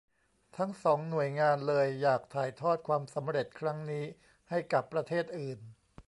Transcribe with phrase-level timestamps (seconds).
[0.57, 4.05] ทั้งสองหน่วยงานเลยอยากถ่ายทอดความสำเร็จครั้งนี้
[4.49, 5.59] ให้กับประเทศอื่น